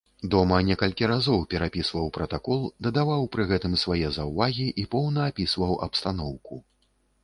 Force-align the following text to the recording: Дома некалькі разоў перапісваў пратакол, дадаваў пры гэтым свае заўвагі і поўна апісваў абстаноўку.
Дома 0.33 0.57
некалькі 0.69 1.09
разоў 1.11 1.43
перапісваў 1.51 2.09
пратакол, 2.17 2.65
дадаваў 2.89 3.29
пры 3.37 3.47
гэтым 3.55 3.79
свае 3.85 4.01
заўвагі 4.19 4.67
і 4.85 4.91
поўна 4.97 5.31
апісваў 5.33 5.83
абстаноўку. 5.89 6.65